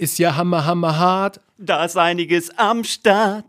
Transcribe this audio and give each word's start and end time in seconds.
ist 0.00 0.18
ja 0.18 0.34
hammer, 0.34 0.64
hammer 0.64 0.98
hart. 0.98 1.40
Da 1.58 1.84
ist 1.84 1.98
einiges 1.98 2.56
am 2.58 2.84
Start. 2.84 3.44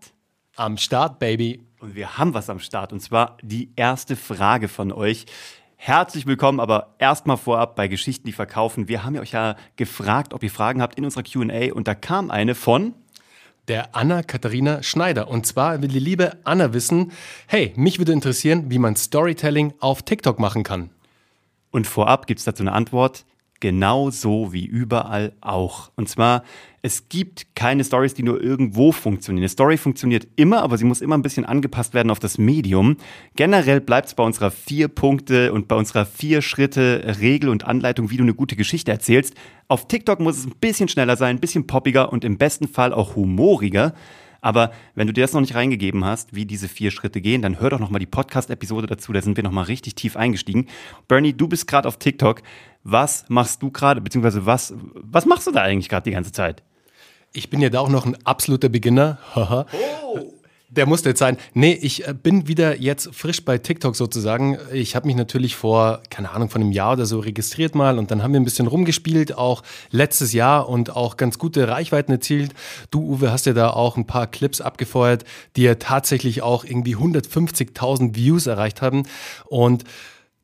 Am 0.57 0.75
Start, 0.75 1.17
Baby. 1.17 1.65
Und 1.79 1.95
wir 1.95 2.17
haben 2.17 2.33
was 2.33 2.49
am 2.49 2.59
Start. 2.59 2.91
Und 2.91 2.99
zwar 2.99 3.37
die 3.41 3.71
erste 3.77 4.17
Frage 4.17 4.67
von 4.67 4.91
euch. 4.91 5.25
Herzlich 5.77 6.25
willkommen, 6.25 6.59
aber 6.59 6.93
erstmal 6.99 7.37
vorab 7.37 7.77
bei 7.77 7.87
Geschichten, 7.87 8.27
die 8.27 8.33
verkaufen. 8.33 8.89
Wir 8.89 9.05
haben 9.05 9.17
euch 9.17 9.31
ja 9.31 9.55
gefragt, 9.77 10.33
ob 10.33 10.43
ihr 10.43 10.51
Fragen 10.51 10.81
habt 10.81 10.97
in 10.97 11.05
unserer 11.05 11.23
QA. 11.23 11.73
Und 11.73 11.87
da 11.87 11.95
kam 11.95 12.29
eine 12.29 12.53
von 12.53 12.95
der 13.69 13.95
Anna-Katharina 13.95 14.83
Schneider. 14.83 15.29
Und 15.29 15.45
zwar 15.45 15.81
will 15.81 15.87
die 15.87 15.99
liebe 15.99 16.37
Anna 16.43 16.73
wissen, 16.73 17.13
hey, 17.47 17.71
mich 17.77 17.97
würde 17.97 18.11
interessieren, 18.11 18.69
wie 18.69 18.77
man 18.77 18.97
Storytelling 18.97 19.73
auf 19.79 20.03
TikTok 20.03 20.37
machen 20.37 20.63
kann. 20.63 20.89
Und 21.71 21.87
vorab 21.87 22.27
gibt 22.27 22.39
es 22.39 22.43
dazu 22.43 22.61
eine 22.61 22.73
Antwort 22.73 23.23
genauso 23.61 24.51
wie 24.51 24.65
überall 24.65 25.31
auch. 25.39 25.91
Und 25.95 26.09
zwar, 26.09 26.43
es 26.81 27.07
gibt 27.07 27.55
keine 27.55 27.83
Stories, 27.83 28.13
die 28.13 28.23
nur 28.23 28.41
irgendwo 28.41 28.91
funktionieren. 28.91 29.43
Eine 29.43 29.49
Story 29.49 29.77
funktioniert 29.77 30.27
immer, 30.35 30.63
aber 30.63 30.77
sie 30.77 30.83
muss 30.83 30.99
immer 30.99 31.17
ein 31.17 31.21
bisschen 31.21 31.45
angepasst 31.45 31.93
werden 31.93 32.09
auf 32.09 32.19
das 32.19 32.37
Medium. 32.37 32.97
Generell 33.35 33.79
bleibt 33.79 34.07
es 34.07 34.15
bei 34.15 34.23
unserer 34.23 34.51
vier 34.51 34.89
Punkte 34.89 35.53
und 35.53 35.67
bei 35.69 35.75
unserer 35.75 36.05
vier 36.05 36.41
Schritte 36.41 37.15
Regel 37.21 37.49
und 37.49 37.63
Anleitung, 37.63 38.09
wie 38.09 38.17
du 38.17 38.23
eine 38.23 38.33
gute 38.33 38.57
Geschichte 38.57 38.91
erzählst. 38.91 39.35
Auf 39.69 39.87
TikTok 39.87 40.19
muss 40.19 40.37
es 40.37 40.45
ein 40.45 40.55
bisschen 40.59 40.89
schneller 40.89 41.15
sein, 41.15 41.37
ein 41.37 41.39
bisschen 41.39 41.67
poppiger 41.67 42.11
und 42.11 42.25
im 42.25 42.37
besten 42.37 42.67
Fall 42.67 42.91
auch 42.91 43.15
humoriger. 43.15 43.93
Aber 44.41 44.71
wenn 44.95 45.07
du 45.07 45.13
dir 45.13 45.21
das 45.21 45.33
noch 45.33 45.41
nicht 45.41 45.55
reingegeben 45.55 46.03
hast, 46.03 46.35
wie 46.35 46.45
diese 46.45 46.67
vier 46.67 46.91
Schritte 46.91 47.21
gehen, 47.21 47.41
dann 47.41 47.59
hör 47.59 47.69
doch 47.69 47.79
nochmal 47.79 47.99
die 47.99 48.07
Podcast-Episode 48.07 48.87
dazu, 48.87 49.13
da 49.13 49.21
sind 49.21 49.37
wir 49.37 49.43
nochmal 49.43 49.65
richtig 49.65 49.95
tief 49.95 50.17
eingestiegen. 50.17 50.67
Bernie, 51.07 51.33
du 51.33 51.47
bist 51.47 51.67
gerade 51.67 51.87
auf 51.87 51.97
TikTok. 51.97 52.41
Was 52.83 53.25
machst 53.29 53.61
du 53.61 53.69
gerade, 53.69 54.01
beziehungsweise 54.01 54.45
was, 54.47 54.73
was 54.95 55.25
machst 55.27 55.45
du 55.45 55.51
da 55.51 55.61
eigentlich 55.61 55.89
gerade 55.89 56.05
die 56.05 56.11
ganze 56.11 56.31
Zeit? 56.31 56.63
Ich 57.33 57.49
bin 57.49 57.61
ja 57.61 57.69
da 57.69 57.79
auch 57.79 57.89
noch 57.89 58.05
ein 58.05 58.17
absoluter 58.25 58.67
Beginner. 58.67 59.19
Der 60.73 60.85
musste 60.85 61.09
jetzt 61.09 61.19
sein. 61.19 61.35
Nee, 61.53 61.77
ich 61.81 62.07
äh, 62.07 62.13
bin 62.13 62.47
wieder 62.47 62.79
jetzt 62.79 63.13
frisch 63.13 63.43
bei 63.43 63.57
TikTok 63.57 63.93
sozusagen. 63.93 64.57
Ich 64.71 64.95
habe 64.95 65.05
mich 65.05 65.17
natürlich 65.17 65.57
vor, 65.57 66.01
keine 66.09 66.31
Ahnung, 66.31 66.49
von 66.49 66.61
einem 66.61 66.71
Jahr 66.71 66.93
oder 66.93 67.05
so 67.05 67.19
registriert 67.19 67.75
mal 67.75 67.99
und 67.99 68.09
dann 68.09 68.23
haben 68.23 68.31
wir 68.31 68.39
ein 68.39 68.45
bisschen 68.45 68.67
rumgespielt, 68.67 69.37
auch 69.37 69.63
letztes 69.89 70.31
Jahr 70.31 70.69
und 70.69 70.95
auch 70.95 71.17
ganz 71.17 71.37
gute 71.37 71.67
Reichweiten 71.67 72.13
erzielt. 72.13 72.53
Du, 72.89 73.01
Uwe, 73.01 73.33
hast 73.33 73.45
ja 73.47 73.51
da 73.51 73.71
auch 73.71 73.97
ein 73.97 74.07
paar 74.07 74.27
Clips 74.27 74.61
abgefeuert, 74.61 75.25
die 75.57 75.63
ja 75.63 75.75
tatsächlich 75.75 76.41
auch 76.41 76.63
irgendwie 76.63 76.95
150.000 76.95 78.15
Views 78.15 78.47
erreicht 78.47 78.81
haben 78.81 79.03
und 79.47 79.83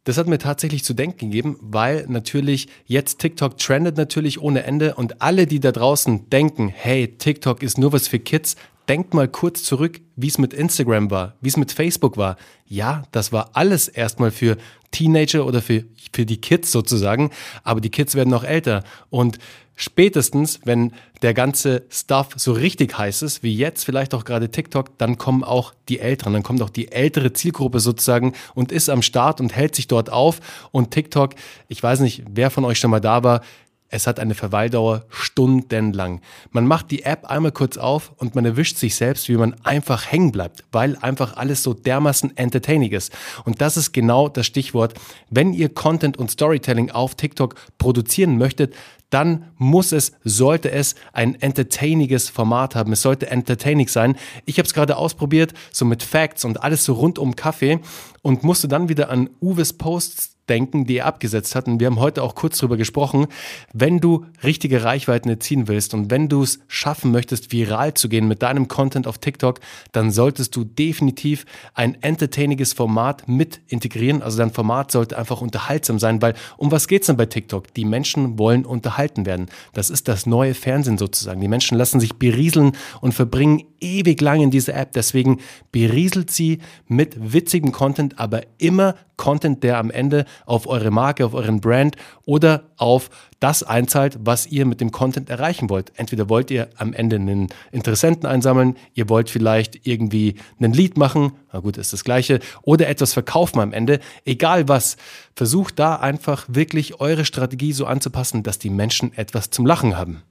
das 0.04 0.18
hat 0.18 0.28
mir 0.28 0.38
tatsächlich 0.38 0.86
zu 0.86 0.94
denken 0.94 1.32
gegeben, 1.32 1.58
weil 1.60 2.06
natürlich 2.08 2.70
jetzt 2.86 3.20
TikTok 3.20 3.58
trendet 3.58 3.98
natürlich 3.98 4.42
ohne 4.42 4.64
Ende 4.64 4.96
und 4.96 5.22
alle, 5.22 5.48
die 5.48 5.60
da 5.60 5.74
draußen 5.74 6.30
denken, 6.30 6.70
hey, 6.70 7.18
TikTok 7.18 7.62
ist 7.62 7.78
nur 7.78 7.92
was 7.92 8.08
für 8.08 8.20
Kids, 8.20 8.56
denkt 8.90 9.14
mal 9.14 9.28
kurz 9.28 9.64
zurück, 9.64 10.00
wie 10.16 10.28
es 10.28 10.38
mit 10.38 10.54
Instagram 10.54 11.12
war, 11.12 11.36
wie 11.42 11.50
es 11.50 11.58
mit 11.58 11.72
Facebook 11.72 12.18
war. 12.18 12.38
Ja, 12.66 13.04
das 13.12 13.32
war 13.32 13.52
alles 13.54 13.88
erstmal 13.88 14.32
für 14.32 14.58
Teenager 14.92 15.46
oder 15.46 15.62
für, 15.62 15.84
für 16.14 16.26
die 16.26 16.40
Kids 16.42 16.72
sozusagen, 16.72 17.32
aber 17.64 17.82
die 17.82 17.90
Kids 17.90 18.16
werden 18.16 18.30
noch 18.30 18.44
älter 18.44 18.84
und 19.10 19.38
spätestens, 19.78 20.60
wenn 20.66 20.92
der 21.22 21.34
ganze 21.34 21.84
Stuff 21.90 22.30
so 22.36 22.52
richtig 22.52 22.98
heiß 22.98 23.22
ist, 23.22 23.44
wie 23.44 23.56
jetzt 23.56 23.86
vielleicht 23.86 24.14
auch 24.14 24.26
gerade 24.26 24.50
TikTok, 24.50 24.98
dann 24.98 25.18
kommen 25.18 25.44
auch 25.44 25.74
die 25.88 26.00
Älteren, 26.00 26.34
dann 26.34 26.44
kommt 26.44 26.62
auch 26.62 26.70
die 26.70 26.92
ältere 26.92 27.32
Zielgruppe 27.32 27.80
sozusagen 27.80 28.34
und 28.56 28.72
ist 28.72 28.90
am 28.90 29.02
Start 29.02 29.40
und 29.40 29.56
hält 29.56 29.76
sich 29.76 29.88
dort 29.88 30.12
auf. 30.12 30.40
Und 30.72 30.92
TikTok, 30.92 31.36
ich 31.68 31.82
weiß 31.82 32.02
nicht, 32.02 32.24
wer 32.30 32.50
von 32.50 32.66
euch 32.66 32.80
schon 32.80 32.92
mal 32.92 33.00
da 33.00 33.24
war, 33.24 33.42
es 33.90 34.06
hat 34.06 34.20
eine 34.20 34.36
Verweildauer 34.36 35.06
stundenlang. 35.10 36.22
Man 36.52 36.68
macht 36.68 36.92
die 36.92 37.04
App 37.04 37.26
einmal 37.26 37.52
kurz 37.52 37.78
auf 37.78 38.12
und 38.18 38.36
man 38.36 38.46
erwischt 38.46 38.78
sich 38.78 38.96
selbst, 38.96 39.30
wie 39.30 39.38
man 39.38 39.56
einfach 39.64 40.12
hängen 40.12 40.32
bleibt, 40.32 40.66
weil 40.72 40.98
einfach 40.98 41.38
alles 41.38 41.64
so 41.64 41.74
dermaßen 41.74 42.36
entertaining 42.36 42.92
ist. 42.92 43.14
Und 43.46 43.62
das 43.62 43.78
ist 43.78 43.94
genau 43.94 44.28
das 44.28 44.46
Stichwort. 44.46 44.94
Wenn 45.30 45.54
ihr 45.54 45.70
Content 45.70 46.18
und 46.18 46.32
Storytelling 46.32 46.92
auf 46.92 47.16
TikTok 47.16 47.56
produzieren 47.78 48.38
möchtet, 48.38 48.74
dann 49.10 49.46
muss 49.58 49.94
es, 49.94 50.12
sollte 50.24 50.70
es 50.70 50.96
ein 51.14 51.42
entertainiges 51.42 52.30
Format 52.30 52.76
haben. 52.76 52.92
Es 52.92 53.02
sollte 53.02 53.30
entertaining 53.30 53.88
sein. 53.88 54.18
Ich 54.46 54.58
habe 54.58 54.68
es 54.68 54.74
gerade 54.74 54.98
ausprobiert, 54.98 55.54
so 55.72 55.86
mit 55.86 56.04
Facts 56.04 56.44
und 56.44 56.62
alles 56.62 56.84
so 56.84 56.94
rund 56.94 57.18
um 57.18 57.36
Kaffee 57.36 57.80
und 58.28 58.44
musste 58.44 58.68
dann 58.68 58.90
wieder 58.90 59.10
an 59.10 59.30
Uwes 59.40 59.72
Posts 59.72 60.36
denken, 60.50 60.86
die 60.86 60.98
er 60.98 61.06
abgesetzt 61.06 61.56
hat. 61.56 61.68
Und 61.68 61.80
wir 61.80 61.88
haben 61.88 62.00
heute 62.00 62.24
auch 62.24 62.36
kurz 62.36 62.58
drüber 62.58 62.76
gesprochen. 62.76 63.28
Wenn 63.74 64.00
du 64.00 64.26
richtige 64.44 64.84
Reichweiten 64.84 65.30
erzielen 65.30 65.70
willst 65.70 65.94
und 65.94 66.12
wenn 66.12 66.28
du 66.28 66.44
es 66.44 66.60
schaffen 66.68 67.12
möchtest, 67.12 67.54
viral 67.54 67.94
zu 67.94 68.10
gehen 68.10 68.28
mit 68.28 68.42
deinem 68.42 68.68
Content 68.68 69.08
auf 69.08 69.18
TikTok, 69.18 69.62
dann 69.94 70.12
solltest 70.12 70.56
du 70.58 70.66
definitiv 70.66 71.46
ein 71.74 72.02
entertainiges 72.02 72.74
Format 72.74 73.30
mit 73.30 73.62
integrieren. 73.68 74.22
Also 74.22 74.38
dein 74.38 74.52
Format 74.52 74.92
sollte 74.92 75.18
einfach 75.18 75.42
unterhaltsam 75.42 75.98
sein, 75.98 76.22
weil 76.22 76.34
um 76.58 76.70
was 76.70 76.88
geht's 76.90 77.08
denn 77.08 77.18
bei 77.18 77.28
TikTok? 77.28 77.74
Die 77.76 77.86
Menschen 77.86 78.38
wollen 78.38 78.66
unterhalten 78.66 79.26
werden. 79.26 79.48
Das 79.74 79.90
ist 79.90 80.10
das 80.10 80.26
neue 80.26 80.54
Fernsehen 80.54 80.98
sozusagen. 80.98 81.40
Die 81.40 81.48
Menschen 81.48 81.78
lassen 81.78 82.02
sich 82.02 82.16
berieseln 82.16 82.74
und 83.02 83.14
verbringen 83.14 83.64
ewig 83.80 84.22
lang 84.22 84.42
in 84.42 84.52
dieser 84.52 84.76
App. 84.76 84.92
Deswegen 84.94 85.40
berieselt 85.72 86.32
sie 86.32 86.60
mit 86.88 87.34
witzigem 87.34 87.72
Content, 87.72 88.20
aber 88.20 88.42
immer 88.58 88.96
Content, 89.18 89.64
der 89.64 89.80
am 89.80 89.90
Ende 89.90 90.26
auf 90.46 90.68
eure 90.68 90.92
Marke, 90.92 91.26
auf 91.26 91.34
euren 91.34 91.60
Brand 91.60 91.96
oder 92.26 92.70
auf 92.78 93.10
das 93.40 93.64
einzahlt, 93.64 94.20
was 94.22 94.48
ihr 94.48 94.66
mit 94.66 94.80
dem 94.80 94.92
Content 94.92 95.30
erreichen 95.30 95.70
wollt. 95.70 95.92
Entweder 95.96 96.30
wollt 96.30 96.52
ihr 96.52 96.70
am 96.78 96.94
Ende 96.94 97.18
einen 97.18 97.48
Interessenten 97.72 98.28
einsammeln, 98.28 98.76
ihr 98.94 99.10
wollt 99.10 99.30
vielleicht 99.30 99.88
irgendwie 99.88 100.36
einen 100.60 100.74
Lied 100.74 100.98
machen, 100.98 101.34
na 101.52 101.60
gut, 101.60 101.78
ist 101.78 101.94
das 101.94 102.04
gleiche, 102.04 102.40
oder 102.62 102.88
etwas 102.88 103.14
verkaufen 103.14 103.60
am 103.60 103.74
Ende. 103.74 104.00
Egal 104.24 104.68
was, 104.68 104.98
versucht 105.36 105.80
da 105.80 105.96
einfach 105.96 106.46
wirklich 106.48 107.00
eure 107.00 107.26
Strategie 107.26 107.74
so 107.74 107.86
anzupassen, 107.86 108.44
dass 108.44 108.60
die 108.60 108.70
Menschen 108.70 109.18
etwas 109.18 109.50
zum 109.50 109.66
Lachen 109.66 109.98
haben. 109.98 110.22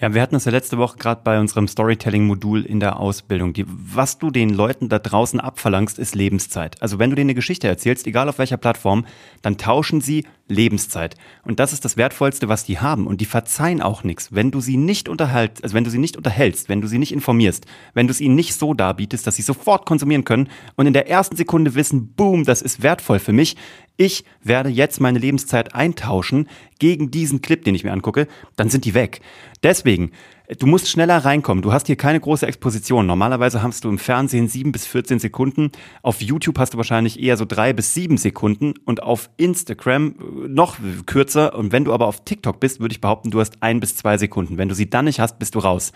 Ja, 0.00 0.12
wir 0.12 0.22
hatten 0.22 0.34
das 0.34 0.44
ja 0.44 0.50
letzte 0.50 0.76
Woche 0.76 0.98
gerade 0.98 1.20
bei 1.22 1.38
unserem 1.38 1.68
Storytelling-Modul 1.68 2.64
in 2.64 2.80
der 2.80 2.98
Ausbildung. 2.98 3.52
Die, 3.52 3.64
was 3.68 4.18
du 4.18 4.32
den 4.32 4.50
Leuten 4.50 4.88
da 4.88 4.98
draußen 4.98 5.38
abverlangst, 5.38 6.00
ist 6.00 6.16
Lebenszeit. 6.16 6.82
Also 6.82 6.98
wenn 6.98 7.10
du 7.10 7.16
denen 7.16 7.30
eine 7.30 7.36
Geschichte 7.36 7.68
erzählst, 7.68 8.04
egal 8.08 8.28
auf 8.28 8.38
welcher 8.38 8.56
Plattform, 8.56 9.06
dann 9.42 9.56
tauschen 9.56 10.00
sie 10.00 10.26
Lebenszeit. 10.48 11.14
Und 11.44 11.60
das 11.60 11.72
ist 11.72 11.84
das 11.84 11.96
Wertvollste, 11.96 12.48
was 12.48 12.64
die 12.64 12.80
haben. 12.80 13.06
Und 13.06 13.20
die 13.20 13.24
verzeihen 13.24 13.80
auch 13.80 14.02
nichts. 14.02 14.34
Wenn 14.34 14.50
du 14.50 14.60
sie 14.60 14.76
nicht 14.76 15.08
unterhältst, 15.08 15.62
also 15.62 15.76
wenn 15.76 15.84
du 15.84 15.90
sie 15.90 15.98
nicht 15.98 16.16
unterhältst, 16.16 16.68
wenn 16.68 16.80
du 16.80 16.88
sie 16.88 16.98
nicht 16.98 17.12
informierst, 17.12 17.64
wenn 17.94 18.08
du 18.08 18.10
es 18.10 18.20
ihnen 18.20 18.34
nicht 18.34 18.54
so 18.54 18.74
darbietest, 18.74 19.24
dass 19.28 19.36
sie 19.36 19.42
sofort 19.42 19.86
konsumieren 19.86 20.24
können 20.24 20.48
und 20.74 20.88
in 20.88 20.92
der 20.92 21.08
ersten 21.08 21.36
Sekunde 21.36 21.76
wissen, 21.76 22.14
boom, 22.14 22.44
das 22.44 22.62
ist 22.62 22.82
wertvoll 22.82 23.20
für 23.20 23.32
mich, 23.32 23.56
ich 23.96 24.24
werde 24.42 24.70
jetzt 24.70 25.00
meine 25.00 25.18
Lebenszeit 25.18 25.74
eintauschen 25.74 26.48
gegen 26.78 27.10
diesen 27.10 27.42
Clip, 27.42 27.62
den 27.64 27.74
ich 27.74 27.84
mir 27.84 27.92
angucke, 27.92 28.26
dann 28.56 28.68
sind 28.68 28.84
die 28.84 28.94
weg. 28.94 29.20
Deswegen, 29.62 30.10
du 30.58 30.66
musst 30.66 30.88
schneller 30.88 31.18
reinkommen. 31.18 31.62
Du 31.62 31.72
hast 31.72 31.86
hier 31.86 31.96
keine 31.96 32.18
große 32.18 32.46
Exposition. 32.46 33.06
Normalerweise 33.06 33.62
hast 33.62 33.84
du 33.84 33.88
im 33.88 33.98
Fernsehen 33.98 34.48
sieben 34.48 34.72
bis 34.72 34.86
14 34.86 35.20
Sekunden. 35.20 35.70
Auf 36.02 36.20
YouTube 36.20 36.58
hast 36.58 36.74
du 36.74 36.76
wahrscheinlich 36.76 37.22
eher 37.22 37.36
so 37.36 37.44
drei 37.44 37.72
bis 37.72 37.94
sieben 37.94 38.16
Sekunden 38.16 38.74
und 38.84 39.02
auf 39.02 39.30
Instagram 39.36 40.16
äh, 40.18 40.48
noch 40.48 40.76
kürzer. 41.06 41.56
Und 41.56 41.70
wenn 41.70 41.84
du 41.84 41.92
aber 41.92 42.06
auf 42.06 42.24
TikTok 42.24 42.58
bist, 42.58 42.80
würde 42.80 42.92
ich 42.92 43.00
behaupten, 43.00 43.30
du 43.30 43.40
hast 43.40 43.62
ein 43.62 43.78
bis 43.78 43.96
zwei 43.96 44.18
Sekunden. 44.18 44.58
Wenn 44.58 44.68
du 44.68 44.74
sie 44.74 44.90
dann 44.90 45.04
nicht 45.04 45.20
hast, 45.20 45.38
bist 45.38 45.54
du 45.54 45.60
raus. 45.60 45.92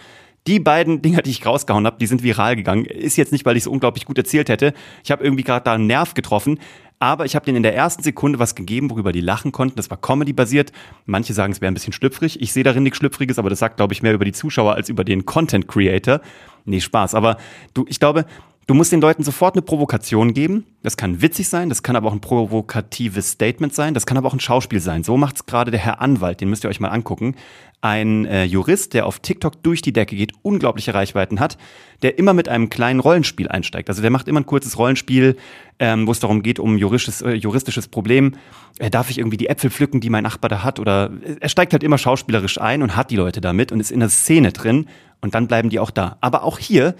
Die 0.46 0.60
beiden 0.60 1.02
Dinger, 1.02 1.20
die 1.20 1.30
ich 1.30 1.44
rausgehauen 1.44 1.84
habe, 1.84 1.98
die 1.98 2.06
sind 2.06 2.22
viral 2.22 2.56
gegangen. 2.56 2.86
Ist 2.86 3.16
jetzt 3.16 3.32
nicht, 3.32 3.44
weil 3.44 3.56
ich 3.56 3.64
es 3.64 3.66
unglaublich 3.66 4.06
gut 4.06 4.16
erzählt 4.16 4.48
hätte. 4.48 4.72
Ich 5.04 5.10
habe 5.10 5.22
irgendwie 5.22 5.42
gerade 5.42 5.64
da 5.64 5.74
einen 5.74 5.86
Nerv 5.86 6.14
getroffen. 6.14 6.58
Aber 7.00 7.24
ich 7.24 7.36
habe 7.36 7.44
denen 7.44 7.58
in 7.58 7.62
der 7.62 7.76
ersten 7.76 8.02
Sekunde 8.02 8.38
was 8.38 8.54
gegeben, 8.54 8.90
worüber 8.90 9.12
die 9.12 9.20
lachen 9.20 9.52
konnten. 9.52 9.76
Das 9.76 9.90
war 9.90 10.00
Comedy-basiert. 10.00 10.72
Manche 11.06 11.32
sagen, 11.32 11.52
es 11.52 11.60
wäre 11.60 11.70
ein 11.70 11.74
bisschen 11.74 11.92
schlüpfrig. 11.92 12.40
Ich 12.40 12.52
sehe 12.52 12.64
darin 12.64 12.82
nichts 12.82 12.98
Schlüpfriges, 12.98 13.38
aber 13.38 13.50
das 13.50 13.60
sagt, 13.60 13.76
glaube 13.76 13.92
ich, 13.92 14.02
mehr 14.02 14.14
über 14.14 14.24
die 14.24 14.32
Zuschauer 14.32 14.74
als 14.74 14.88
über 14.88 15.04
den 15.04 15.24
Content-Creator. 15.24 16.20
Nee, 16.64 16.80
Spaß. 16.80 17.14
Aber 17.14 17.36
du, 17.72 17.86
ich 17.88 18.00
glaube, 18.00 18.24
Du 18.68 18.74
musst 18.74 18.92
den 18.92 19.00
Leuten 19.00 19.22
sofort 19.22 19.54
eine 19.54 19.62
Provokation 19.62 20.34
geben. 20.34 20.66
Das 20.82 20.98
kann 20.98 21.22
witzig 21.22 21.48
sein, 21.48 21.70
das 21.70 21.82
kann 21.82 21.96
aber 21.96 22.08
auch 22.08 22.12
ein 22.12 22.20
provokatives 22.20 23.30
Statement 23.30 23.74
sein, 23.74 23.94
das 23.94 24.04
kann 24.04 24.18
aber 24.18 24.28
auch 24.28 24.34
ein 24.34 24.40
Schauspiel 24.40 24.80
sein. 24.80 25.04
So 25.04 25.16
macht 25.16 25.36
es 25.36 25.46
gerade 25.46 25.70
der 25.70 25.80
Herr 25.80 26.02
Anwalt, 26.02 26.42
den 26.42 26.50
müsst 26.50 26.64
ihr 26.64 26.68
euch 26.68 26.78
mal 26.78 26.90
angucken. 26.90 27.34
Ein 27.80 28.26
äh, 28.26 28.44
Jurist, 28.44 28.92
der 28.92 29.06
auf 29.06 29.20
TikTok 29.20 29.62
durch 29.62 29.80
die 29.80 29.94
Decke 29.94 30.16
geht, 30.16 30.34
unglaubliche 30.42 30.92
Reichweiten 30.92 31.40
hat, 31.40 31.56
der 32.02 32.18
immer 32.18 32.34
mit 32.34 32.50
einem 32.50 32.68
kleinen 32.68 33.00
Rollenspiel 33.00 33.48
einsteigt. 33.48 33.88
Also 33.88 34.02
der 34.02 34.10
macht 34.10 34.28
immer 34.28 34.40
ein 34.40 34.46
kurzes 34.46 34.76
Rollenspiel, 34.76 35.38
ähm, 35.78 36.06
wo 36.06 36.12
es 36.12 36.20
darum 36.20 36.42
geht, 36.42 36.58
um 36.58 36.76
juristisches, 36.76 37.22
äh, 37.22 37.32
juristisches 37.32 37.88
Problem. 37.88 38.34
Äh, 38.78 38.90
darf 38.90 39.08
ich 39.08 39.16
irgendwie 39.16 39.38
die 39.38 39.48
Äpfel 39.48 39.70
pflücken, 39.70 40.02
die 40.02 40.10
mein 40.10 40.24
Nachbar 40.24 40.50
da 40.50 40.62
hat? 40.62 40.78
Oder 40.78 41.10
äh, 41.24 41.36
er 41.40 41.48
steigt 41.48 41.72
halt 41.72 41.82
immer 41.82 41.96
schauspielerisch 41.96 42.60
ein 42.60 42.82
und 42.82 42.96
hat 42.96 43.10
die 43.10 43.16
Leute 43.16 43.40
damit 43.40 43.72
und 43.72 43.80
ist 43.80 43.90
in 43.90 44.00
der 44.00 44.10
Szene 44.10 44.52
drin 44.52 44.88
und 45.22 45.34
dann 45.34 45.48
bleiben 45.48 45.70
die 45.70 45.80
auch 45.80 45.90
da. 45.90 46.18
Aber 46.20 46.42
auch 46.42 46.58
hier, 46.58 46.94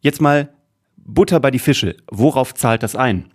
jetzt 0.00 0.20
mal 0.20 0.48
Butter 1.04 1.40
bei 1.40 1.50
die 1.50 1.58
Fische. 1.58 1.96
Worauf 2.10 2.54
zahlt 2.54 2.82
das 2.82 2.96
ein? 2.96 3.30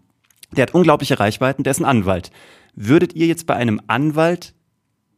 Der 0.51 0.63
hat 0.63 0.74
unglaubliche 0.74 1.19
Reichweiten, 1.19 1.63
der 1.63 1.71
ist 1.71 1.80
ein 1.80 1.86
Anwalt. 1.86 2.31
Würdet 2.75 3.16
ihr 3.16 3.27
jetzt 3.27 3.45
bei 3.45 3.56
einem 3.56 3.80
Anwalt 3.88 4.54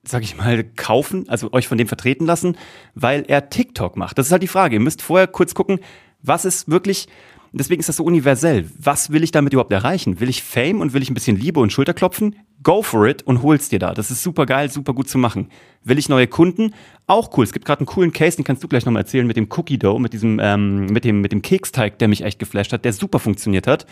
sag 0.04 0.24
ich 0.24 0.36
mal, 0.36 0.64
kaufen, 0.64 1.30
also 1.30 1.54
euch 1.54 1.68
von 1.68 1.78
dem 1.78 1.88
vertreten 1.88 2.26
lassen, 2.26 2.58
weil 2.96 3.24
er 3.28 3.50
TikTok 3.50 3.98
macht. 3.98 4.18
Das 4.18 4.28
ist 4.28 4.32
halt 4.32 4.44
die 4.44 4.48
Frage. 4.48 4.76
Ihr 4.76 4.80
müsst 4.80 5.02
vorher 5.02 5.28
kurz 5.28 5.54
gucken, 5.54 5.80
was 6.22 6.46
ist 6.46 6.70
wirklich, 6.70 7.08
deswegen 7.52 7.80
ist 7.80 7.90
das 7.90 7.98
so 7.98 8.04
universell. 8.04 8.70
Was 8.78 9.12
will 9.12 9.24
ich 9.24 9.32
damit 9.32 9.54
überhaupt 9.54 9.72
erreichen? 9.72 10.20
Will 10.20 10.30
ich 10.30 10.44
Fame 10.44 10.82
und 10.82 10.94
will 10.94 11.04
ich 11.04 11.10
ein 11.10 11.14
bisschen 11.14 11.38
Liebe 11.38 11.60
und 11.60 11.72
Schulterklopfen? 11.72 12.36
Go 12.64 12.82
for 12.84 13.08
it 13.08 13.24
und 13.24 13.42
hol's 13.42 13.70
dir 13.70 13.80
da. 13.80 13.94
Das 13.94 14.12
ist 14.12 14.22
super 14.22 14.46
geil, 14.46 14.70
super 14.70 14.94
gut 14.94 15.10
zu 15.10 15.18
machen. 15.18 15.50
Will 15.84 15.98
ich 15.98 16.10
neue 16.10 16.28
Kunden? 16.28 16.74
Auch 17.08 17.36
cool. 17.38 17.44
Es 17.44 17.54
gibt 17.54 17.66
gerade 17.66 17.80
einen 17.80 17.88
coolen 17.88 18.14
Case, 18.14 18.36
den 18.36 18.44
kannst 18.44 18.64
du 18.64 18.68
gleich 18.68 18.86
nochmal 18.86 19.02
erzählen 19.02 19.26
mit 19.26 19.38
dem 19.38 19.48
Cookie 19.52 19.80
Dough, 19.80 20.00
mit 20.00 20.14
diesem, 20.14 20.40
ähm, 20.40 20.86
mit 20.86 21.04
dem, 21.04 21.22
mit 21.22 21.32
dem 21.32 21.42
Keksteig, 21.42 21.98
der 22.00 22.08
mich 22.08 22.24
echt 22.24 22.40
geflasht 22.40 22.72
hat, 22.74 22.86
der 22.86 22.94
super 22.94 23.20
funktioniert 23.20 23.68
hat. 23.68 23.88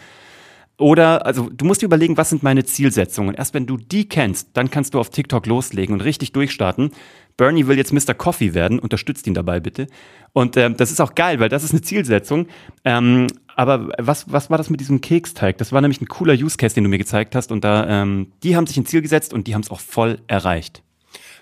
Oder, 0.77 1.25
also 1.25 1.49
du 1.51 1.65
musst 1.65 1.81
dir 1.81 1.87
überlegen, 1.87 2.15
was 2.15 2.29
sind 2.29 2.41
meine 2.41 2.63
Zielsetzungen. 2.63 3.35
Erst 3.35 3.53
wenn 3.53 3.65
du 3.65 3.75
die 3.75 4.07
kennst, 4.07 4.49
dann 4.53 4.71
kannst 4.71 4.93
du 4.93 4.99
auf 4.99 5.09
TikTok 5.09 5.45
loslegen 5.45 5.93
und 5.93 6.01
richtig 6.01 6.31
durchstarten. 6.31 6.91
Bernie 7.35 7.67
will 7.67 7.77
jetzt 7.77 7.91
Mr. 7.91 8.13
Coffee 8.13 8.53
werden, 8.53 8.79
unterstützt 8.79 9.27
ihn 9.27 9.33
dabei 9.33 9.59
bitte. 9.59 9.87
Und 10.31 10.55
ähm, 10.55 10.77
das 10.77 10.91
ist 10.91 11.01
auch 11.01 11.15
geil, 11.15 11.39
weil 11.39 11.49
das 11.49 11.65
ist 11.65 11.71
eine 11.71 11.81
Zielsetzung. 11.81 12.47
Ähm, 12.85 13.27
aber 13.59 13.89
was, 13.97 14.31
was 14.31 14.49
war 14.49 14.57
das 14.57 14.69
mit 14.69 14.79
diesem 14.79 15.01
Keksteig? 15.01 15.57
Das 15.57 15.73
war 15.73 15.81
nämlich 15.81 15.99
ein 15.99 16.07
cooler 16.07 16.33
Use 16.33 16.55
Case, 16.55 16.73
den 16.73 16.85
du 16.85 16.89
mir 16.89 16.97
gezeigt 16.97 17.35
hast. 17.35 17.51
Und 17.51 17.65
da, 17.65 17.85
ähm, 17.89 18.31
die 18.41 18.55
haben 18.55 18.65
sich 18.65 18.77
ein 18.77 18.85
Ziel 18.85 19.01
gesetzt 19.01 19.33
und 19.33 19.47
die 19.47 19.53
haben 19.53 19.61
es 19.61 19.69
auch 19.69 19.81
voll 19.81 20.19
erreicht. 20.27 20.81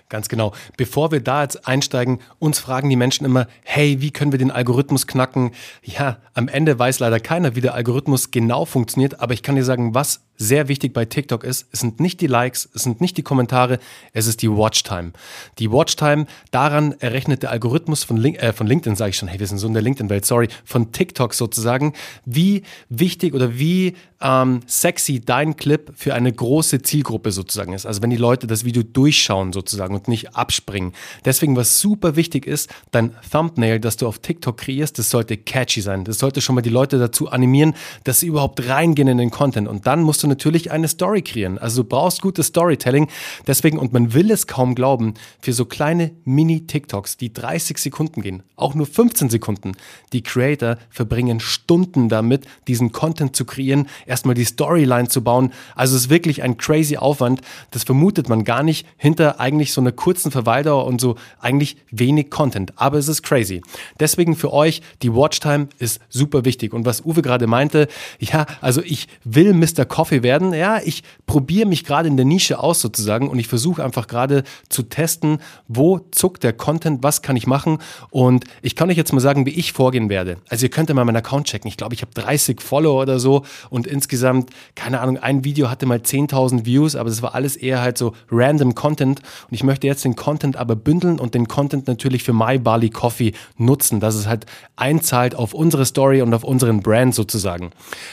Ganz 0.08 0.28
genau. 0.28 0.52
Bevor 0.76 1.12
wir 1.12 1.20
da 1.20 1.42
jetzt 1.44 1.68
einsteigen, 1.68 2.18
uns 2.40 2.58
fragen 2.58 2.90
die 2.90 2.96
Menschen 2.96 3.24
immer, 3.24 3.46
hey, 3.62 4.00
wie 4.00 4.10
können 4.10 4.32
wir 4.32 4.38
den 4.40 4.50
Algorithmus 4.50 5.06
knacken? 5.06 5.52
Ja, 5.84 6.18
am 6.34 6.48
Ende 6.48 6.76
weiß 6.76 6.98
leider 6.98 7.20
keiner, 7.20 7.54
wie 7.54 7.60
der 7.60 7.74
Algorithmus 7.74 8.32
genau 8.32 8.64
funktioniert, 8.64 9.20
aber 9.20 9.32
ich 9.32 9.44
kann 9.44 9.54
dir 9.54 9.64
sagen, 9.64 9.94
was 9.94 10.24
sehr 10.38 10.68
wichtig 10.68 10.94
bei 10.94 11.04
TikTok 11.04 11.44
ist, 11.44 11.66
es 11.72 11.80
sind 11.80 12.00
nicht 12.00 12.20
die 12.20 12.28
Likes, 12.28 12.68
es 12.74 12.84
sind 12.84 13.00
nicht 13.00 13.16
die 13.16 13.22
Kommentare, 13.22 13.78
es 14.12 14.26
ist 14.26 14.40
die 14.40 14.50
Watchtime. 14.50 15.12
Die 15.58 15.70
Watchtime, 15.70 16.26
daran 16.52 16.94
errechnet 17.00 17.42
der 17.42 17.50
Algorithmus 17.50 18.04
von, 18.04 18.16
Link, 18.16 18.40
äh, 18.40 18.52
von 18.52 18.66
LinkedIn, 18.66 18.96
sage 18.96 19.10
ich 19.10 19.16
schon, 19.16 19.28
hey, 19.28 19.40
wir 19.40 19.46
sind 19.46 19.58
so 19.58 19.66
in 19.66 19.74
der 19.74 19.82
LinkedIn-Welt, 19.82 20.24
sorry, 20.24 20.48
von 20.64 20.92
TikTok 20.92 21.34
sozusagen, 21.34 21.92
wie 22.24 22.62
wichtig 22.88 23.34
oder 23.34 23.58
wie 23.58 23.94
ähm, 24.20 24.60
sexy 24.66 25.20
dein 25.20 25.56
Clip 25.56 25.92
für 25.94 26.14
eine 26.14 26.32
große 26.32 26.82
Zielgruppe 26.82 27.32
sozusagen 27.32 27.72
ist. 27.72 27.86
Also 27.86 28.02
wenn 28.02 28.10
die 28.10 28.16
Leute 28.16 28.46
das 28.46 28.64
Video 28.64 28.82
durchschauen 28.82 29.52
sozusagen 29.52 29.94
und 29.94 30.08
nicht 30.08 30.36
abspringen. 30.36 30.92
Deswegen, 31.24 31.56
was 31.56 31.80
super 31.80 32.16
wichtig 32.16 32.46
ist, 32.46 32.70
dein 32.90 33.14
Thumbnail, 33.30 33.80
das 33.80 33.96
du 33.96 34.06
auf 34.06 34.18
TikTok 34.18 34.56
kreierst, 34.56 34.98
das 34.98 35.10
sollte 35.10 35.36
catchy 35.36 35.80
sein. 35.80 36.04
Das 36.04 36.18
sollte 36.18 36.40
schon 36.40 36.54
mal 36.54 36.62
die 36.62 36.70
Leute 36.70 36.98
dazu 36.98 37.28
animieren, 37.28 37.74
dass 38.04 38.20
sie 38.20 38.26
überhaupt 38.26 38.66
reingehen 38.68 39.08
in 39.08 39.18
den 39.18 39.30
Content. 39.30 39.68
Und 39.68 39.86
dann 39.86 40.02
musst 40.02 40.22
du 40.22 40.27
natürlich 40.28 40.70
eine 40.70 40.88
Story 40.88 41.22
kreieren. 41.22 41.58
Also 41.58 41.82
du 41.82 41.88
brauchst 41.88 42.22
gutes 42.22 42.48
Storytelling. 42.48 43.08
Deswegen, 43.46 43.78
und 43.78 43.92
man 43.92 44.14
will 44.14 44.30
es 44.30 44.46
kaum 44.46 44.74
glauben, 44.74 45.14
für 45.40 45.52
so 45.52 45.64
kleine 45.64 46.12
Mini-TikToks, 46.24 47.16
die 47.16 47.32
30 47.32 47.78
Sekunden 47.78 48.22
gehen, 48.22 48.42
auch 48.56 48.74
nur 48.74 48.86
15 48.86 49.30
Sekunden, 49.30 49.72
die 50.12 50.22
Creator 50.22 50.76
verbringen 50.90 51.40
Stunden 51.40 52.08
damit, 52.08 52.46
diesen 52.66 52.92
Content 52.92 53.34
zu 53.34 53.44
kreieren, 53.44 53.88
erstmal 54.06 54.34
die 54.34 54.44
Storyline 54.44 55.08
zu 55.08 55.22
bauen. 55.22 55.52
Also 55.74 55.96
es 55.96 56.02
ist 56.02 56.10
wirklich 56.10 56.42
ein 56.42 56.56
crazy 56.56 56.96
Aufwand. 56.96 57.40
Das 57.70 57.84
vermutet 57.84 58.28
man 58.28 58.44
gar 58.44 58.62
nicht 58.62 58.86
hinter 58.96 59.40
eigentlich 59.40 59.72
so 59.72 59.80
einer 59.80 59.92
kurzen 59.92 60.30
Verweildauer 60.30 60.86
und 60.86 61.00
so 61.00 61.16
eigentlich 61.40 61.76
wenig 61.90 62.30
Content. 62.30 62.72
Aber 62.76 62.98
es 62.98 63.08
ist 63.08 63.22
crazy. 63.22 63.62
Deswegen 64.00 64.36
für 64.36 64.52
euch, 64.52 64.82
die 65.02 65.12
Watchtime 65.14 65.68
ist 65.78 66.00
super 66.08 66.44
wichtig. 66.44 66.72
Und 66.72 66.86
was 66.86 67.04
Uwe 67.04 67.22
gerade 67.22 67.46
meinte, 67.46 67.88
ja, 68.18 68.46
also 68.60 68.82
ich 68.82 69.08
will 69.24 69.54
Mr. 69.54 69.84
Coffee 69.84 70.17
Profi 70.18 70.22
werden. 70.22 70.52
Ja, 70.54 70.80
ich 70.84 71.02
probiere 71.26 71.68
mich 71.68 71.84
gerade 71.84 72.08
in 72.08 72.16
der 72.16 72.26
Nische 72.26 72.58
aus 72.58 72.80
sozusagen 72.80 73.28
und 73.28 73.38
ich 73.38 73.48
versuche 73.48 73.84
einfach 73.84 74.06
gerade 74.06 74.44
zu 74.68 74.82
testen, 74.82 75.38
wo 75.66 76.00
zuckt 76.10 76.42
der 76.42 76.52
Content, 76.52 77.02
was 77.02 77.22
kann 77.22 77.36
ich 77.36 77.46
machen 77.46 77.78
und 78.10 78.44
ich 78.62 78.76
kann 78.76 78.90
euch 78.90 78.96
jetzt 78.96 79.12
mal 79.12 79.20
sagen, 79.20 79.46
wie 79.46 79.50
ich 79.50 79.72
vorgehen 79.72 80.08
werde. 80.08 80.38
Also 80.48 80.66
ihr 80.66 80.70
könnt 80.70 80.88
ja 80.88 80.94
mal 80.94 81.04
meinen 81.04 81.16
Account 81.16 81.46
checken. 81.46 81.68
Ich 81.68 81.76
glaube, 81.76 81.94
ich 81.94 82.02
habe 82.02 82.12
30 82.14 82.60
Follower 82.60 83.02
oder 83.02 83.18
so 83.18 83.44
und 83.70 83.86
insgesamt, 83.86 84.50
keine 84.74 85.00
Ahnung, 85.00 85.18
ein 85.18 85.44
Video 85.44 85.70
hatte 85.70 85.86
mal 85.86 85.98
10.000 85.98 86.64
Views, 86.64 86.96
aber 86.96 87.08
das 87.08 87.22
war 87.22 87.34
alles 87.34 87.56
eher 87.56 87.80
halt 87.80 87.98
so 87.98 88.14
random 88.30 88.74
Content 88.74 89.20
und 89.48 89.54
ich 89.54 89.64
möchte 89.64 89.86
jetzt 89.86 90.04
den 90.04 90.16
Content 90.16 90.56
aber 90.56 90.76
bündeln 90.76 91.18
und 91.18 91.34
den 91.34 91.48
Content 91.48 91.86
natürlich 91.86 92.22
für 92.22 92.32
My 92.32 92.58
Bali 92.58 92.90
Coffee 92.90 93.32
nutzen, 93.56 94.00
dass 94.00 94.14
es 94.14 94.26
halt 94.26 94.46
einzahlt 94.76 95.34
auf 95.34 95.54
unsere 95.54 95.84
Story 95.84 96.22
und 96.22 96.32
auf 96.34 96.44
unseren 96.44 96.80
Brand 96.80 97.14
sozusagen. 97.14 97.70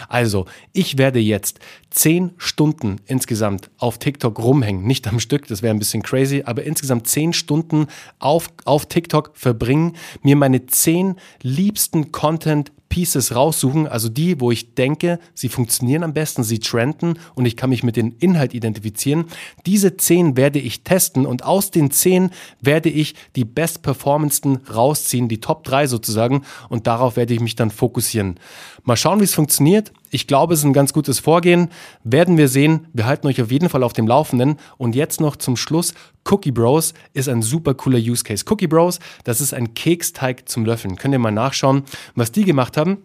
Also, 0.09 0.45
ich 0.73 0.97
werde 0.97 1.19
jetzt 1.19 1.59
zehn 1.95 2.31
Stunden 2.37 2.97
insgesamt 3.05 3.71
auf 3.77 3.97
TikTok 3.97 4.37
rumhängen, 4.37 4.85
nicht 4.85 5.07
am 5.07 5.19
Stück, 5.19 5.47
das 5.47 5.61
wäre 5.61 5.73
ein 5.73 5.79
bisschen 5.79 6.03
crazy, 6.03 6.43
aber 6.45 6.63
insgesamt 6.63 7.07
zehn 7.07 7.31
Stunden 7.31 7.87
auf, 8.19 8.49
auf 8.65 8.85
TikTok 8.85 9.31
verbringen, 9.33 9.95
mir 10.21 10.35
meine 10.35 10.65
zehn 10.65 11.15
liebsten 11.41 12.11
Content 12.11 12.71
Pieces 12.89 13.35
raussuchen, 13.35 13.87
also 13.87 14.09
die, 14.09 14.39
wo 14.39 14.51
ich 14.51 14.75
denke, 14.75 15.19
sie 15.33 15.49
funktionieren 15.49 16.03
am 16.03 16.13
besten, 16.13 16.43
sie 16.43 16.59
trenden 16.59 17.19
und 17.33 17.45
ich 17.45 17.57
kann 17.57 17.69
mich 17.69 17.83
mit 17.83 17.97
dem 17.97 18.15
Inhalt 18.19 18.53
identifizieren. 18.53 19.25
Diese 19.65 19.97
zehn 19.97 20.37
werde 20.37 20.59
ich 20.59 20.83
testen 20.83 21.25
und 21.25 21.43
aus 21.43 21.71
den 21.71 21.91
zehn 21.91 22.29
werde 22.61 22.89
ich 22.89 23.15
die 23.35 23.43
best 23.43 23.81
performanceden 23.81 24.59
rausziehen, 24.73 25.27
die 25.27 25.41
Top 25.41 25.63
3 25.63 25.87
sozusagen 25.87 26.43
und 26.69 26.87
darauf 26.87 27.17
werde 27.17 27.33
ich 27.33 27.41
mich 27.41 27.55
dann 27.55 27.71
fokussieren. 27.71 28.39
Mal 28.83 28.95
schauen, 28.95 29.19
wie 29.19 29.25
es 29.25 29.33
funktioniert. 29.33 29.91
Ich 30.15 30.27
glaube, 30.27 30.53
es 30.53 30.61
ist 30.61 30.65
ein 30.65 30.71
ganz 30.71 30.93
gutes 30.93 31.19
Vorgehen. 31.19 31.67
Werden 32.05 32.37
wir 32.37 32.47
sehen. 32.47 32.87
Wir 32.93 33.05
halten 33.05 33.27
euch 33.27 33.41
auf 33.41 33.51
jeden 33.51 33.67
Fall 33.67 33.83
auf 33.83 33.91
dem 33.91 34.07
Laufenden. 34.07 34.55
Und 34.77 34.95
jetzt 34.95 35.19
noch 35.19 35.35
zum 35.35 35.57
Schluss. 35.57 35.93
Cookie 36.23 36.53
Bros 36.53 36.93
ist 37.11 37.27
ein 37.27 37.41
super 37.41 37.73
cooler 37.73 37.99
Use 37.99 38.23
Case. 38.23 38.45
Cookie 38.49 38.67
Bros, 38.67 38.99
das 39.25 39.41
ist 39.41 39.53
ein 39.53 39.73
Keksteig 39.73 40.47
zum 40.47 40.63
Löffeln. 40.63 40.95
Könnt 40.95 41.13
ihr 41.13 41.19
mal 41.19 41.33
nachschauen, 41.33 41.83
was 42.15 42.31
die 42.31 42.45
gemacht 42.45 42.77
haben. 42.77 42.99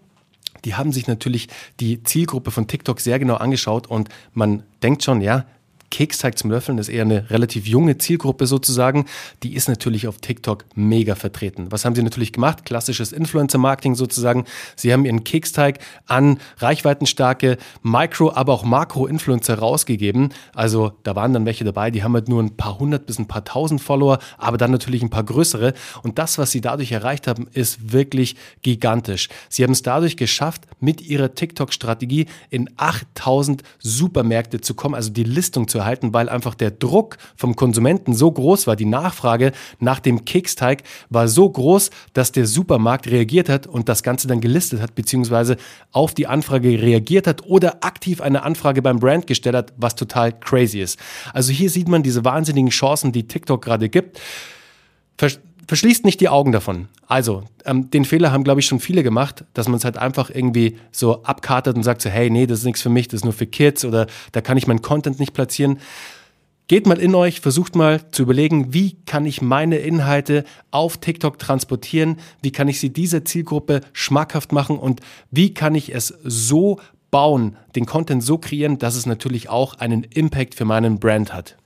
Die 0.64 0.76
haben 0.76 0.92
sich 0.92 1.08
natürlich 1.08 1.48
die 1.80 2.00
Zielgruppe 2.04 2.52
von 2.52 2.68
TikTok 2.68 3.00
sehr 3.00 3.18
genau 3.18 3.34
angeschaut 3.34 3.88
und 3.88 4.08
man 4.32 4.62
denkt 4.84 5.02
schon, 5.02 5.20
ja, 5.20 5.46
Keksteig 5.90 6.38
zum 6.38 6.50
Löffeln 6.50 6.78
ist 6.78 6.88
eher 6.88 7.02
eine 7.02 7.30
relativ 7.30 7.66
junge 7.66 7.98
Zielgruppe 7.98 8.46
sozusagen. 8.46 9.06
Die 9.42 9.54
ist 9.54 9.68
natürlich 9.68 10.06
auf 10.06 10.18
TikTok 10.18 10.64
mega 10.74 11.14
vertreten. 11.14 11.66
Was 11.70 11.84
haben 11.84 11.94
sie 11.94 12.02
natürlich 12.02 12.32
gemacht? 12.32 12.64
Klassisches 12.64 13.12
Influencer-Marketing 13.12 13.96
sozusagen. 13.96 14.44
Sie 14.76 14.92
haben 14.92 15.04
ihren 15.04 15.24
Keksteig 15.24 15.80
an 16.06 16.38
reichweitenstarke 16.58 17.58
Micro-, 17.82 18.32
aber 18.32 18.52
auch 18.52 18.62
Makro-Influencer 18.62 19.58
rausgegeben. 19.58 20.32
Also 20.54 20.92
da 21.02 21.16
waren 21.16 21.32
dann 21.32 21.44
welche 21.44 21.64
dabei, 21.64 21.90
die 21.90 22.04
haben 22.04 22.14
halt 22.14 22.28
nur 22.28 22.42
ein 22.42 22.56
paar 22.56 22.78
hundert 22.78 23.06
bis 23.06 23.18
ein 23.18 23.26
paar 23.26 23.44
tausend 23.44 23.80
Follower, 23.80 24.18
aber 24.38 24.58
dann 24.58 24.70
natürlich 24.70 25.02
ein 25.02 25.10
paar 25.10 25.24
größere. 25.24 25.74
Und 26.02 26.18
das, 26.18 26.38
was 26.38 26.52
sie 26.52 26.60
dadurch 26.60 26.92
erreicht 26.92 27.26
haben, 27.26 27.48
ist 27.52 27.92
wirklich 27.92 28.36
gigantisch. 28.62 29.28
Sie 29.48 29.64
haben 29.64 29.72
es 29.72 29.82
dadurch 29.82 30.16
geschafft, 30.16 30.66
mit 30.78 31.00
ihrer 31.00 31.34
TikTok-Strategie 31.34 32.26
in 32.48 32.70
8000 32.76 33.62
Supermärkte 33.80 34.60
zu 34.60 34.74
kommen, 34.74 34.94
also 34.94 35.10
die 35.10 35.24
Listung 35.24 35.66
zu 35.66 35.79
halten, 35.84 36.12
weil 36.12 36.28
einfach 36.28 36.54
der 36.54 36.70
Druck 36.70 37.18
vom 37.36 37.56
Konsumenten 37.56 38.14
so 38.14 38.30
groß 38.30 38.66
war. 38.66 38.76
Die 38.76 38.84
Nachfrage 38.84 39.52
nach 39.78 40.00
dem 40.00 40.24
Keksteig 40.24 40.82
war 41.08 41.28
so 41.28 41.48
groß, 41.48 41.90
dass 42.12 42.32
der 42.32 42.46
Supermarkt 42.46 43.10
reagiert 43.10 43.48
hat 43.48 43.66
und 43.66 43.88
das 43.88 44.02
Ganze 44.02 44.28
dann 44.28 44.40
gelistet 44.40 44.80
hat, 44.80 44.94
beziehungsweise 44.94 45.56
auf 45.92 46.14
die 46.14 46.26
Anfrage 46.26 46.68
reagiert 46.80 47.26
hat 47.26 47.46
oder 47.46 47.84
aktiv 47.84 48.20
eine 48.20 48.42
Anfrage 48.42 48.82
beim 48.82 48.98
Brand 48.98 49.26
gestellt 49.26 49.56
hat, 49.56 49.72
was 49.76 49.94
total 49.94 50.32
crazy 50.32 50.80
ist. 50.80 50.98
Also 51.32 51.52
hier 51.52 51.70
sieht 51.70 51.88
man 51.88 52.02
diese 52.02 52.24
wahnsinnigen 52.24 52.70
Chancen, 52.70 53.12
die 53.12 53.26
TikTok 53.26 53.62
gerade 53.62 53.88
gibt. 53.88 54.20
Verschließt 55.70 56.04
nicht 56.04 56.20
die 56.20 56.28
Augen 56.28 56.50
davon. 56.50 56.88
Also, 57.06 57.44
ähm, 57.64 57.90
den 57.90 58.04
Fehler 58.04 58.32
haben, 58.32 58.42
glaube 58.42 58.58
ich, 58.58 58.66
schon 58.66 58.80
viele 58.80 59.04
gemacht, 59.04 59.44
dass 59.54 59.68
man 59.68 59.76
es 59.76 59.84
halt 59.84 59.98
einfach 59.98 60.28
irgendwie 60.28 60.78
so 60.90 61.22
abkartet 61.22 61.76
und 61.76 61.84
sagt 61.84 62.02
so, 62.02 62.10
hey, 62.10 62.28
nee, 62.28 62.48
das 62.48 62.58
ist 62.58 62.64
nichts 62.64 62.82
für 62.82 62.88
mich, 62.88 63.06
das 63.06 63.20
ist 63.20 63.24
nur 63.24 63.32
für 63.32 63.46
Kids 63.46 63.84
oder 63.84 64.08
da 64.32 64.40
kann 64.40 64.56
ich 64.56 64.66
meinen 64.66 64.82
Content 64.82 65.20
nicht 65.20 65.32
platzieren. 65.32 65.78
Geht 66.66 66.88
mal 66.88 66.98
in 66.98 67.14
euch, 67.14 67.40
versucht 67.40 67.76
mal 67.76 68.00
zu 68.10 68.24
überlegen, 68.24 68.74
wie 68.74 68.96
kann 69.06 69.24
ich 69.26 69.42
meine 69.42 69.76
Inhalte 69.76 70.42
auf 70.72 70.96
TikTok 70.98 71.38
transportieren, 71.38 72.16
wie 72.42 72.50
kann 72.50 72.66
ich 72.66 72.80
sie 72.80 72.92
dieser 72.92 73.24
Zielgruppe 73.24 73.82
schmackhaft 73.92 74.50
machen 74.50 74.76
und 74.76 75.02
wie 75.30 75.54
kann 75.54 75.76
ich 75.76 75.94
es 75.94 76.18
so 76.24 76.80
bauen, 77.12 77.56
den 77.76 77.86
Content 77.86 78.24
so 78.24 78.38
kreieren, 78.38 78.78
dass 78.80 78.96
es 78.96 79.06
natürlich 79.06 79.48
auch 79.48 79.74
einen 79.74 80.02
Impact 80.02 80.56
für 80.56 80.64
meinen 80.64 80.98
Brand 80.98 81.32
hat. 81.32 81.59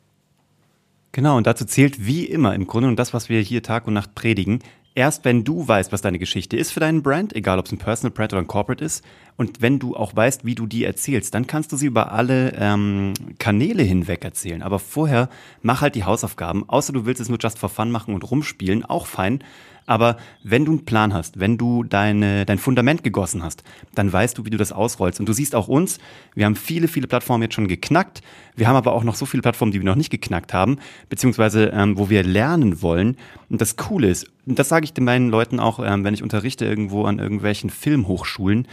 Genau, 1.14 1.36
und 1.36 1.46
dazu 1.46 1.64
zählt 1.64 2.04
wie 2.04 2.24
immer 2.24 2.56
im 2.56 2.66
Grunde 2.66 2.88
und 2.88 2.98
das, 2.98 3.14
was 3.14 3.28
wir 3.28 3.40
hier 3.40 3.62
Tag 3.62 3.86
und 3.86 3.94
Nacht 3.94 4.16
predigen, 4.16 4.58
Erst 4.96 5.24
wenn 5.24 5.42
du 5.42 5.66
weißt, 5.66 5.90
was 5.90 6.02
deine 6.02 6.20
Geschichte 6.20 6.56
ist 6.56 6.70
für 6.70 6.78
deinen 6.78 7.02
Brand, 7.02 7.34
egal 7.34 7.58
ob 7.58 7.66
es 7.66 7.72
ein 7.72 7.78
Personal 7.78 8.12
Brand 8.12 8.32
oder 8.32 8.42
ein 8.42 8.46
Corporate 8.46 8.84
ist, 8.84 9.04
und 9.36 9.60
wenn 9.60 9.80
du 9.80 9.96
auch 9.96 10.14
weißt, 10.14 10.44
wie 10.44 10.54
du 10.54 10.68
die 10.68 10.84
erzählst, 10.84 11.34
dann 11.34 11.48
kannst 11.48 11.72
du 11.72 11.76
sie 11.76 11.86
über 11.86 12.12
alle 12.12 12.52
ähm, 12.56 13.12
Kanäle 13.40 13.82
hinweg 13.82 14.24
erzählen. 14.24 14.62
Aber 14.62 14.78
vorher 14.78 15.28
mach 15.62 15.80
halt 15.80 15.96
die 15.96 16.04
Hausaufgaben, 16.04 16.68
außer 16.68 16.92
du 16.92 17.06
willst 17.06 17.20
es 17.20 17.28
nur 17.28 17.38
just 17.40 17.58
for 17.58 17.68
fun 17.68 17.90
machen 17.90 18.14
und 18.14 18.30
rumspielen, 18.30 18.84
auch 18.84 19.06
fein. 19.06 19.42
Aber 19.86 20.16
wenn 20.42 20.64
du 20.64 20.72
einen 20.72 20.84
Plan 20.84 21.12
hast, 21.12 21.40
wenn 21.40 21.58
du 21.58 21.84
deine, 21.84 22.46
dein 22.46 22.58
Fundament 22.58 23.04
gegossen 23.04 23.42
hast, 23.42 23.62
dann 23.94 24.12
weißt 24.12 24.38
du, 24.38 24.44
wie 24.44 24.50
du 24.50 24.56
das 24.56 24.72
ausrollst. 24.72 25.20
Und 25.20 25.28
du 25.28 25.32
siehst 25.32 25.54
auch 25.54 25.68
uns, 25.68 25.98
wir 26.34 26.46
haben 26.46 26.56
viele, 26.56 26.88
viele 26.88 27.06
Plattformen 27.06 27.42
jetzt 27.42 27.54
schon 27.54 27.68
geknackt. 27.68 28.22
Wir 28.56 28.68
haben 28.68 28.76
aber 28.76 28.92
auch 28.92 29.04
noch 29.04 29.14
so 29.14 29.26
viele 29.26 29.42
Plattformen, 29.42 29.72
die 29.72 29.80
wir 29.80 29.86
noch 29.86 29.94
nicht 29.94 30.10
geknackt 30.10 30.54
haben, 30.54 30.78
beziehungsweise 31.08 31.70
ähm, 31.74 31.98
wo 31.98 32.08
wir 32.08 32.22
lernen 32.22 32.82
wollen. 32.82 33.16
Und 33.50 33.60
das 33.60 33.76
Coole 33.76 34.08
ist, 34.08 34.26
und 34.46 34.58
das 34.58 34.68
sage 34.68 34.84
ich 34.84 34.94
den 34.94 35.04
meinen 35.04 35.28
Leuten 35.28 35.60
auch, 35.60 35.80
ähm, 35.84 36.04
wenn 36.04 36.14
ich 36.14 36.22
unterrichte 36.22 36.64
irgendwo 36.64 37.04
an 37.04 37.18
irgendwelchen 37.18 37.70
Filmhochschulen, 37.70 38.66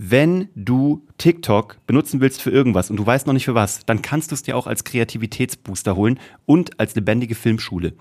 wenn 0.00 0.48
du 0.54 1.04
TikTok 1.18 1.78
benutzen 1.88 2.20
willst 2.20 2.40
für 2.40 2.50
irgendwas 2.50 2.88
und 2.88 2.96
du 2.98 3.04
weißt 3.04 3.26
noch 3.26 3.34
nicht 3.34 3.46
für 3.46 3.56
was, 3.56 3.84
dann 3.84 4.00
kannst 4.00 4.30
du 4.30 4.36
es 4.36 4.44
dir 4.44 4.56
auch 4.56 4.68
als 4.68 4.84
Kreativitätsbooster 4.84 5.96
holen 5.96 6.20
und 6.46 6.78
als 6.78 6.94
lebendige 6.94 7.34
Filmschule 7.34 7.94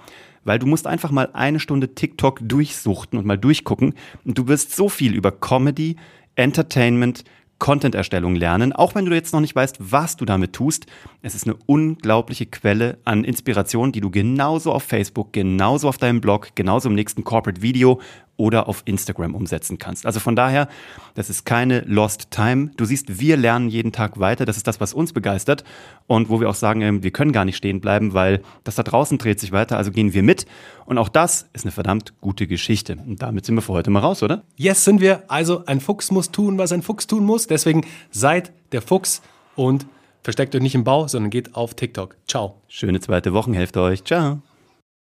weil 0.48 0.60
du 0.60 0.66
musst 0.66 0.88
einfach 0.88 1.12
mal 1.12 1.30
eine 1.34 1.60
Stunde 1.60 1.94
TikTok 1.94 2.39
durchsuchten 2.42 3.20
und 3.20 3.25
mal 3.25 3.38
durchgucken 3.38 3.94
und 4.24 4.38
du 4.38 4.48
wirst 4.48 4.75
so 4.75 4.89
viel 4.89 5.13
über 5.13 5.32
Comedy, 5.32 5.98
Entertainment, 6.36 7.24
Content-Erstellung 7.60 8.36
lernen, 8.36 8.72
auch 8.72 8.96
wenn 8.96 9.06
du 9.06 9.13
jetzt 9.13 9.34
noch 9.34 9.42
nicht 9.42 9.56
weißt, 9.56 9.77
was 9.80 10.16
du 10.16 10.25
damit 10.25 10.54
tust. 10.54 10.86
Es 11.22 11.36
ist 11.36 11.48
eine 11.48 11.58
unglaubliche 11.66 12.46
Quelle 12.46 13.00
an 13.04 13.24
Inspiration, 13.24 13.92
die 13.92 14.00
du 14.00 14.12
genauso 14.12 14.72
auf 14.72 14.84
Facebook, 14.84 15.34
genauso 15.34 15.89
auf 15.89 15.98
deinem 15.98 16.22
Blog, 16.22 16.50
genauso 16.56 16.88
im 16.88 16.96
nächsten 16.96 17.24
Corporate 17.24 17.62
Video 17.62 18.00
oder 18.38 18.67
auf 18.70 18.84
Instagram 18.86 19.36
umsetzen 19.36 19.77
kannst. 19.77 20.06
Also 20.06 20.20
von 20.20 20.36
daher, 20.36 20.70
das 21.15 21.29
ist 21.29 21.46
keine 21.46 21.82
Lost 21.82 22.32
Time. 22.32 22.72
Du 22.77 22.86
siehst, 22.86 23.20
wir 23.20 23.36
lernen 23.36 23.67
jeden 23.67 23.91
Tag 23.91 24.20
weiter. 24.20 24.46
Das 24.46 24.58
ist 24.58 24.67
das, 24.67 24.79
was 24.79 24.94
uns 24.94 25.12
begeistert 25.12 25.63
und 26.06 26.29
wo 26.29 26.39
wir 26.39 26.50
auch 26.50 26.56
sagen, 26.56 26.82
ähm, 26.82 27.03
wir 27.03 27.12
können 27.12 27.32
gar 27.32 27.46
nicht 27.46 27.58
stehen 27.58 27.82
bleiben, 27.82 28.13
weil 28.13 28.41
das 28.63 28.75
da 28.75 28.84
draußen 28.84 29.17
dreht 29.17 29.39
sich 29.39 29.51
weiter. 29.51 29.77
Also 29.77 29.91
gehen 29.91 30.13
wir 30.13 30.24
mit. 30.24 30.46
Und 30.86 30.98
auch 30.98 31.10
das 31.10 31.50
ist 31.53 31.65
eine 31.65 31.72
verdammt 31.72 32.13
gute 32.22 32.48
Geschichte. 32.48 32.98
Und 33.06 33.22
damit 33.22 33.46
sind 33.46 33.56
wir 33.56 33.62
für 33.62 33.74
heute 33.74 33.89
mal 33.89 34.00
raus, 34.00 34.24
oder? 34.24 34.44
Yes, 34.56 34.86
sind 34.86 35.01
wir. 35.01 35.24
Also 35.27 35.65
ein 35.65 35.82
Fuchs 35.82 36.12
muss 36.12 36.32
tun, 36.32 36.58
was 36.58 36.72
ein 36.72 36.84
Fuchs 36.84 37.08
tun 37.08 37.25
muss. 37.25 37.48
Deswegen 37.48 37.86
seid 38.12 38.53
der 38.72 38.82
Fuchs 38.82 39.22
und 39.56 39.88
versteckt 40.22 40.56
euch 40.56 40.62
nicht 40.62 40.75
im 40.75 40.84
Bau, 40.84 41.08
sondern 41.08 41.29
geht 41.29 41.56
auf 41.56 41.74
TikTok. 41.74 42.15
Ciao. 42.27 42.62
Schöne 42.67 43.00
zweite 43.00 43.34
Wochenhälfte 43.34 43.82
euch. 43.82 44.03
Ciao. 44.03 44.41